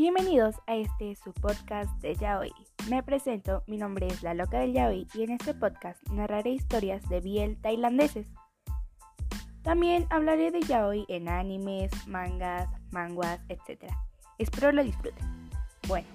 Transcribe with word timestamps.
Bienvenidos 0.00 0.54
a 0.66 0.76
este 0.76 1.14
su 1.14 1.30
podcast 1.34 1.90
de 2.00 2.14
Yaoi. 2.14 2.54
Me 2.88 3.02
presento, 3.02 3.62
mi 3.66 3.76
nombre 3.76 4.06
es 4.06 4.22
La 4.22 4.32
Loca 4.32 4.58
del 4.58 4.72
Yaoi 4.72 5.06
y 5.12 5.24
en 5.24 5.32
este 5.32 5.52
podcast 5.52 6.02
narraré 6.08 6.52
historias 6.52 7.06
de 7.10 7.20
biel 7.20 7.60
tailandeses. 7.60 8.26
También 9.60 10.06
hablaré 10.08 10.52
de 10.52 10.62
Yaoi 10.62 11.04
en 11.08 11.28
animes, 11.28 11.90
mangas, 12.08 12.66
manguas, 12.90 13.40
etc. 13.50 13.92
Espero 14.38 14.72
lo 14.72 14.82
disfruten. 14.82 15.50
Bueno, 15.86 16.08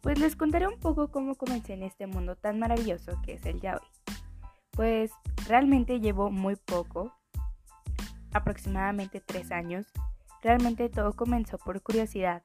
pues 0.00 0.20
les 0.20 0.36
contaré 0.36 0.68
un 0.68 0.78
poco 0.78 1.10
cómo 1.10 1.34
comencé 1.34 1.72
en 1.72 1.82
este 1.82 2.06
mundo 2.06 2.36
tan 2.36 2.60
maravilloso 2.60 3.20
que 3.26 3.32
es 3.32 3.44
el 3.46 3.60
Yaoi. 3.60 3.82
Pues 4.70 5.10
realmente 5.48 5.98
llevo 5.98 6.30
muy 6.30 6.54
poco, 6.54 7.12
aproximadamente 8.32 9.20
tres 9.20 9.50
años. 9.50 9.86
Realmente 10.40 10.88
todo 10.88 11.14
comenzó 11.14 11.58
por 11.58 11.82
curiosidad 11.82 12.44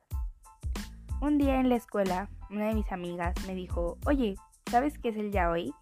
un 1.22 1.38
día 1.38 1.60
en 1.60 1.70
la 1.70 1.76
escuela, 1.76 2.30
una 2.50 2.68
de 2.68 2.76
mis 2.76 2.92
amigas 2.92 3.34
me 3.48 3.56
dijo, 3.56 3.98
oye, 4.06 4.36
¿sabes 4.70 4.98
qué 5.00 5.10
es 5.10 5.18
el 5.18 5.32
yaoi? 5.32 5.74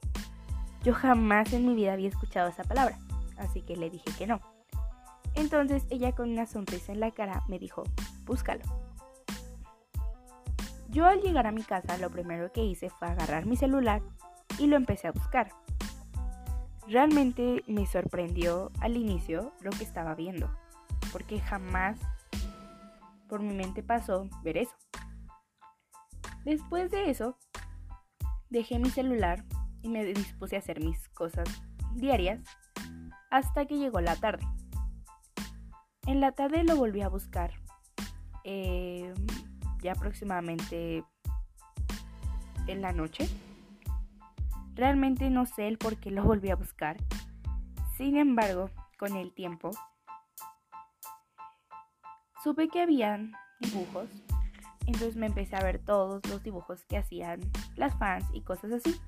Yo 0.83 0.93
jamás 0.93 1.51
en 1.53 1.67
mi 1.67 1.75
vida 1.75 1.93
había 1.93 2.09
escuchado 2.09 2.49
esa 2.49 2.63
palabra, 2.63 2.97
así 3.37 3.61
que 3.61 3.75
le 3.75 3.89
dije 3.89 4.11
que 4.17 4.27
no. 4.27 4.39
Entonces 5.33 5.85
ella 5.89 6.13
con 6.13 6.31
una 6.31 6.45
sonrisa 6.45 6.93
en 6.93 7.01
la 7.01 7.11
cara 7.11 7.43
me 7.47 7.59
dijo, 7.59 7.83
búscalo. 8.23 8.63
Yo 10.89 11.05
al 11.05 11.21
llegar 11.21 11.47
a 11.47 11.51
mi 11.51 11.63
casa 11.63 11.97
lo 11.97 12.09
primero 12.09 12.51
que 12.51 12.63
hice 12.63 12.89
fue 12.89 13.09
agarrar 13.09 13.45
mi 13.45 13.57
celular 13.57 14.01
y 14.59 14.67
lo 14.67 14.77
empecé 14.77 15.07
a 15.07 15.11
buscar. 15.11 15.49
Realmente 16.87 17.63
me 17.67 17.85
sorprendió 17.85 18.71
al 18.79 18.95
inicio 18.95 19.51
lo 19.61 19.71
que 19.71 19.83
estaba 19.83 20.15
viendo, 20.15 20.49
porque 21.11 21.39
jamás 21.39 21.99
por 23.27 23.41
mi 23.41 23.53
mente 23.53 23.83
pasó 23.83 24.29
ver 24.43 24.57
eso. 24.57 24.75
Después 26.45 26.91
de 26.91 27.09
eso, 27.09 27.35
dejé 28.51 28.77
mi 28.77 28.91
celular 28.91 29.43
y 29.81 29.89
me 29.89 30.05
dispuse 30.05 30.55
a 30.55 30.59
hacer 30.59 30.79
mis 30.79 31.09
cosas 31.09 31.49
diarias 31.95 32.39
hasta 33.31 33.65
que 33.65 33.79
llegó 33.79 33.99
la 33.99 34.15
tarde. 34.15 34.45
En 36.05 36.21
la 36.21 36.33
tarde 36.33 36.63
lo 36.63 36.75
volví 36.75 37.01
a 37.01 37.09
buscar, 37.09 37.51
eh, 38.43 39.11
ya 39.81 39.93
aproximadamente 39.93 41.03
en 42.67 42.81
la 42.83 42.93
noche. 42.93 43.27
Realmente 44.75 45.31
no 45.31 45.47
sé 45.47 45.67
el 45.67 45.79
por 45.79 45.97
qué 45.97 46.11
lo 46.11 46.23
volví 46.23 46.51
a 46.51 46.55
buscar. 46.55 46.97
Sin 47.97 48.17
embargo, 48.17 48.69
con 48.99 49.15
el 49.15 49.33
tiempo, 49.33 49.71
supe 52.43 52.67
que 52.67 52.83
habían 52.83 53.31
dibujos 53.59 54.09
entonces 54.85 55.15
me 55.15 55.27
empecé 55.27 55.55
a 55.55 55.63
ver 55.63 55.79
todos 55.79 56.21
los 56.29 56.43
dibujos 56.43 56.85
que 56.85 56.97
hacían 56.97 57.39
las 57.75 57.97
fans 57.97 58.25
y 58.33 58.41
cosas 58.41 58.71
así. 58.71 58.99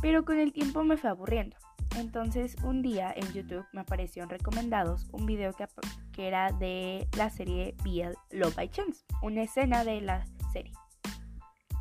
Pero 0.00 0.24
con 0.24 0.38
el 0.38 0.52
tiempo 0.52 0.82
me 0.82 0.96
fue 0.96 1.10
aburriendo. 1.10 1.56
Entonces 1.96 2.56
un 2.62 2.82
día 2.82 3.12
en 3.14 3.32
YouTube 3.32 3.66
me 3.72 3.80
aparecieron 3.80 4.30
recomendados 4.30 5.08
un 5.12 5.26
video 5.26 5.52
que, 5.52 5.66
era 6.26 6.52
de 6.52 7.08
la 7.16 7.30
serie 7.30 7.74
BL 7.82 8.14
Love 8.30 8.54
by 8.54 8.70
Chance, 8.70 9.04
una 9.22 9.42
escena 9.42 9.84
de 9.84 10.00
la 10.00 10.24
serie. 10.52 10.72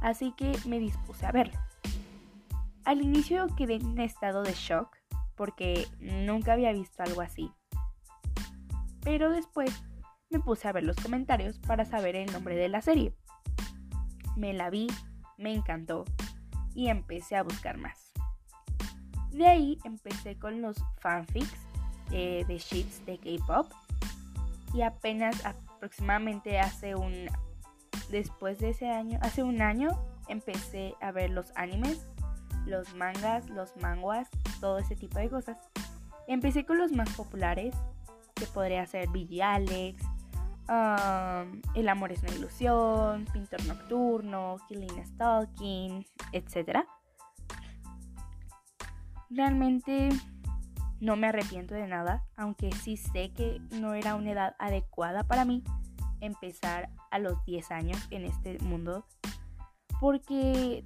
Así 0.02 0.34
que 0.36 0.58
me 0.66 0.80
dispuse 0.80 1.26
a 1.26 1.32
verlo. 1.32 1.60
Al 2.86 3.02
inicio 3.02 3.48
quedé 3.56 3.76
en 3.76 4.00
estado 4.00 4.44
de 4.44 4.54
shock 4.54 4.98
porque 5.36 5.88
nunca 6.00 6.54
había 6.54 6.74
visto 6.74 7.04
algo 7.04 7.22
así. 7.22 7.52
Pero 9.02 9.30
después 9.30 9.72
me 10.30 10.40
puse 10.40 10.68
a 10.68 10.72
ver 10.72 10.84
los 10.84 10.96
comentarios 10.98 11.58
para 11.60 11.86
saber 11.86 12.16
el 12.16 12.32
nombre 12.32 12.56
de 12.56 12.70
la 12.70 12.82
serie. 12.82 13.14
Me 14.36 14.54
la 14.54 14.70
vi, 14.70 14.88
me 15.38 15.54
encantó 15.54 16.06
y 16.76 16.90
empecé 16.90 17.36
a 17.36 17.44
buscar 17.44 17.78
más. 17.78 18.12
De 19.32 19.48
ahí 19.48 19.80
empecé 19.84 20.38
con 20.38 20.62
los 20.62 20.78
fanfics 21.00 21.60
eh, 22.12 22.46
de 22.48 22.58
sheets 22.58 23.06
de 23.06 23.18
K-pop 23.18 23.72
y 24.74 24.82
apenas 24.82 25.46
aproximadamente 25.46 26.60
hace 26.60 26.96
un 26.96 27.28
después 28.10 28.60
de 28.60 28.70
ese 28.70 28.90
año, 28.90 29.20
hace 29.22 29.44
un 29.44 29.62
año 29.62 29.90
empecé 30.28 30.96
a 31.02 31.12
ver 31.12 31.30
los 31.30 31.52
animes, 31.56 32.08
los 32.66 32.96
mangas, 32.96 33.50
los 33.50 33.76
manguas, 33.78 34.30
todo 34.60 34.80
ese 34.80 34.96
tipo 34.96 35.20
de 35.20 35.30
cosas. 35.30 35.58
Empecé 36.28 36.66
con 36.66 36.78
los 36.78 36.92
más 36.92 37.10
populares, 37.12 37.76
que 38.36 38.46
podría 38.46 38.86
ser 38.86 39.10
Billie 39.10 39.44
Alex, 39.44 40.04
el 40.70 41.90
amor 41.90 42.12
es 42.12 42.22
una 42.22 42.34
ilusión, 42.34 43.26
Pintor 43.34 43.66
Nocturno, 43.66 44.58
Killing 44.68 45.06
Stalking, 45.06 46.06
etc. 46.32 46.86
Realmente 49.30 50.10
no 51.00 51.16
me 51.16 51.28
arrepiento 51.28 51.74
de 51.74 51.88
nada, 51.88 52.26
aunque 52.36 52.72
sí 52.72 52.98
sé 52.98 53.32
que 53.32 53.60
no 53.80 53.94
era 53.94 54.16
una 54.16 54.32
edad 54.32 54.56
adecuada 54.60 55.24
para 55.24 55.46
mí 55.46 55.64
empezar 56.22 56.90
a 57.12 57.20
los 57.20 57.44
10 57.46 57.72
años 57.72 58.08
en 58.12 58.26
este 58.26 58.60
mundo, 58.60 59.06
porque 60.00 60.84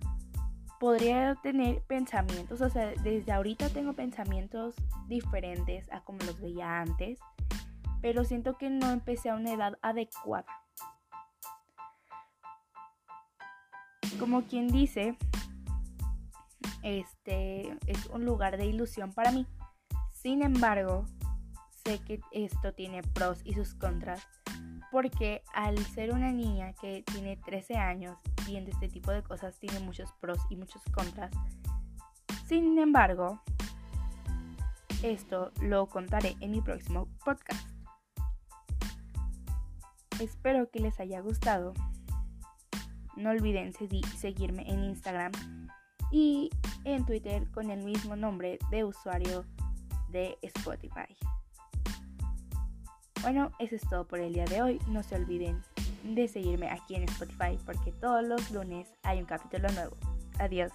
podría 0.79 1.35
tener 1.35 1.81
pensamientos, 1.83 2.61
o 2.61 2.69
sea, 2.69 2.93
desde 3.03 3.31
ahorita 3.31 3.69
tengo 3.69 3.93
pensamientos 3.93 4.75
diferentes 5.07 5.91
a 5.91 6.01
como 6.01 6.19
los 6.19 6.39
veía 6.39 6.81
antes 6.81 7.19
pero 8.03 8.25
siento 8.25 8.57
que 8.57 8.69
no 8.69 8.91
empecé 8.91 9.29
a 9.29 9.35
una 9.35 9.53
edad 9.53 9.79
adecuada. 9.81 10.45
Como 14.19 14.43
quien 14.43 14.67
dice, 14.67 15.17
este 16.83 17.77
es 17.87 18.05
un 18.07 18.25
lugar 18.25 18.57
de 18.57 18.65
ilusión 18.65 19.13
para 19.13 19.31
mí. 19.31 19.47
Sin 20.11 20.43
embargo, 20.43 21.05
sé 21.85 21.99
que 21.99 22.19
esto 22.33 22.73
tiene 22.73 23.03
pros 23.03 23.39
y 23.45 23.53
sus 23.53 23.73
contras, 23.73 24.27
porque 24.91 25.41
al 25.53 25.77
ser 25.77 26.13
una 26.13 26.33
niña 26.33 26.73
que 26.73 27.03
tiene 27.03 27.37
13 27.37 27.77
años 27.77 28.17
viendo 28.45 28.69
este 28.69 28.89
tipo 28.89 29.11
de 29.11 29.23
cosas 29.23 29.57
tiene 29.59 29.79
muchos 29.79 30.11
pros 30.19 30.39
y 30.49 30.57
muchos 30.57 30.81
contras. 30.93 31.31
Sin 32.47 32.77
embargo, 32.79 33.41
esto 35.03 35.53
lo 35.61 35.87
contaré 35.87 36.35
en 36.41 36.51
mi 36.51 36.59
próximo 36.59 37.07
podcast. 37.23 37.72
Espero 40.23 40.69
que 40.69 40.79
les 40.79 40.99
haya 41.01 41.19
gustado. 41.19 41.73
No 43.17 43.31
olviden 43.31 43.73
seguirme 44.17 44.63
en 44.71 44.83
Instagram 44.85 45.33
y 46.11 46.49
en 46.85 47.05
Twitter 47.05 47.45
con 47.51 47.69
el 47.69 47.83
mismo 47.83 48.15
nombre 48.15 48.57
de 48.71 48.85
usuario 48.85 49.45
de 50.09 50.37
Spotify. 50.41 51.13
Bueno, 53.21 53.51
eso 53.59 53.75
es 53.75 53.81
todo 53.89 54.07
por 54.07 54.19
el 54.19 54.33
día 54.33 54.45
de 54.45 54.61
hoy. 54.61 54.79
No 54.87 55.03
se 55.03 55.15
olviden 55.15 55.61
de 56.03 56.27
seguirme 56.29 56.69
aquí 56.69 56.95
en 56.95 57.03
Spotify 57.03 57.59
porque 57.65 57.91
todos 57.91 58.23
los 58.23 58.49
lunes 58.51 58.87
hay 59.03 59.19
un 59.19 59.25
capítulo 59.25 59.67
nuevo. 59.73 59.97
Adiós. 60.39 60.71